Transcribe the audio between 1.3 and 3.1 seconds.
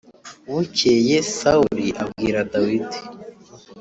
Sawuli abwira Dawidi